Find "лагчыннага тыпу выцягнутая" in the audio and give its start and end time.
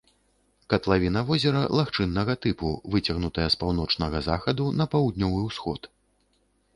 1.79-3.45